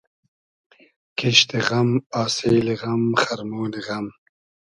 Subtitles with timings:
[1.17, 1.89] کیشت غئم
[2.21, 4.05] آسیلی غئم خئرمۉنی غئم